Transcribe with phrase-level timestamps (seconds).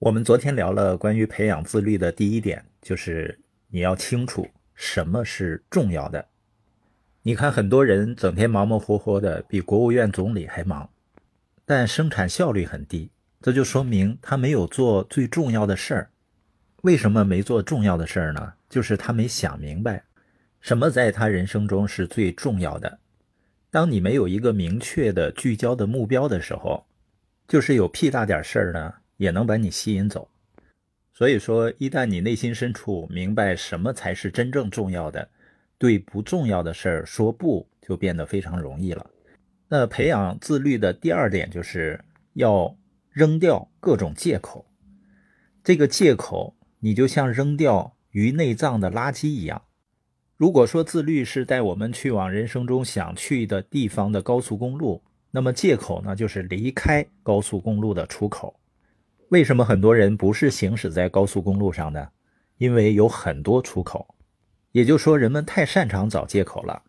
[0.00, 6.26] 我们昨天聊了关于培养自律的第一点，就是你要清楚什么是重要的。
[7.20, 10.88] 你看，很多人整天忙忙活活的，比国务院总理还忙，
[11.66, 13.10] 但生产效率很低，
[13.42, 16.10] 这就说明他没有做最重要的事儿。
[16.80, 18.54] 为什么没做重要的事儿呢？
[18.70, 20.04] 就是他没想明白，
[20.62, 23.00] 什么在他人生中是最重要的。
[23.70, 26.86] 当你没有一个明确的聚焦的目标的时候，
[27.46, 28.94] 就是有屁大点事儿呢。
[29.20, 30.26] 也能把你吸引走，
[31.12, 35.28] 所以说，一旦你内心深处明白什么才是真正重要的，
[35.76, 39.04] 对不重要的事儿说不就变得非常容易了。
[39.68, 42.02] 那培养自律的第二点就是
[42.32, 42.74] 要
[43.10, 44.64] 扔掉各种借口。
[45.62, 49.60] 这个借口，你就像扔掉鱼内脏的垃圾一样。
[50.38, 58.56] 如果说自律是带我们去往人生中想去的地方的高速公路，那么借口呢，就是离开高速公路的出口。
[59.30, 62.08] 为什么很多人不是行驶在高速公路上呢？
[62.58, 64.16] 因为有很多出口，
[64.72, 66.82] 也就是说，人们太擅长找借口了，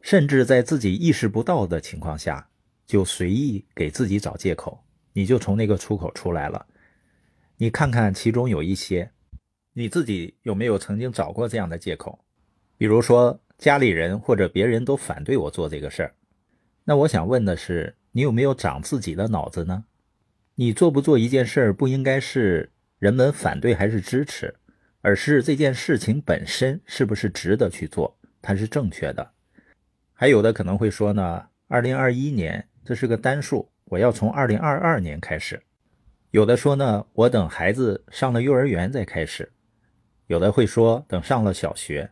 [0.00, 2.48] 甚至在自己意识不到的情况下，
[2.86, 6.64] 就随意给自己找借口，你就从那个出口出来了。
[7.56, 9.10] 你看看其中有一些，
[9.72, 12.20] 你自己有没有曾经找过这样的借口？
[12.78, 16.14] 比如说家里人或者别人都反对我做这个事儿，
[16.84, 19.84] 那我想问的是，你有没有长自己的脑子呢？
[20.60, 24.54] 你做不做一件事儿，不应该是人们反对还是支持，
[25.00, 29.30] 而是这件事情本身是不是值得去做，它是正确的。
[30.12, 35.62] 还有的可能会说呢，二零二一年这是个单数，我要从二零二二年开始。
[36.30, 39.50] 有的说呢，我等孩子上了幼儿园再开始。
[40.26, 42.10] 有的会说等上了小学，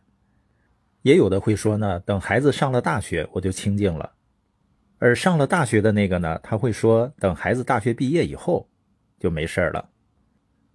[1.03, 4.13] 也有的会说呢，等孩子上了大学我就清静了。
[4.99, 8.69] 而上了大学的那个呢，他会说等孩子大学毕业以后
[9.17, 9.89] 就没事了。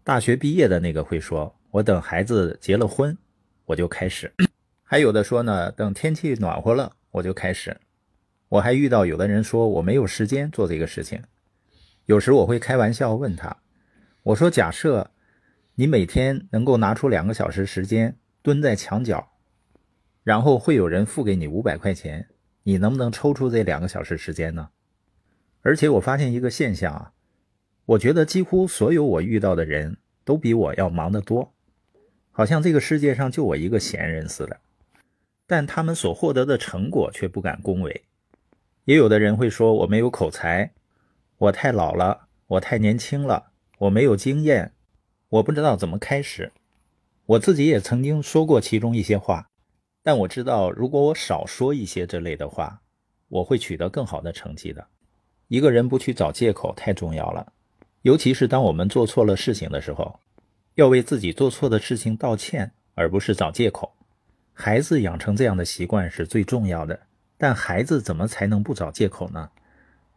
[0.03, 3.17] 大学毕业的那个会说，我等孩子结了婚
[3.67, 4.33] 我就开始。
[4.83, 7.77] 还有的说呢，等天气暖和了我就开始。
[8.48, 11.23] 我还遇到有的人说我没有时间做这个事情。
[12.07, 13.57] 有时我会开玩笑问他，
[14.23, 15.11] 我说假设
[15.74, 19.33] 你每天能够拿出两个小时时间蹲在墙角，
[20.23, 22.29] 然后会有人付给你五百块钱。
[22.64, 24.70] 你能不能抽出这两个小时时间呢？
[25.63, 27.13] 而且我发现一个现象啊，
[27.86, 31.55] 我觉得几乎所有我遇到的人都比我要忙得多，
[32.33, 34.61] 好像这个世界上就我一个闲人似的。
[35.47, 38.02] 但他们所获得的成果却不敢恭维。
[38.86, 40.73] 也有的人会说我没有口才，
[41.36, 44.73] 我太老了，我太年轻了，我没有经验，
[45.29, 46.52] 我不知道怎么开始。
[47.27, 49.48] 我自己也曾经说过其中一些话。
[50.04, 52.82] 但我知道，如果我少说一些这类的话，
[53.28, 54.86] 我会取得更好的成绩的。
[55.48, 57.52] 一个人不去找借口太重要了，
[58.02, 60.20] 尤其是当我们做错了事情的时候，
[60.74, 63.94] 要为自己做错的事情道歉，而不是找借口。
[64.52, 67.00] 孩子养成这样的习惯是最重要的，
[67.38, 69.50] 但孩子怎么才能不找借口呢？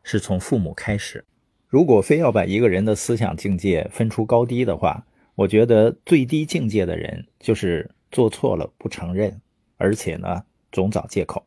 [0.03, 1.23] 是从父母开始。
[1.67, 5.05] 如果非要把一个人的思想境界分出高低的话，
[5.35, 9.39] 我觉得最低境界的人就是做错了不承认。
[9.77, 11.45] 而且呢，总找借口。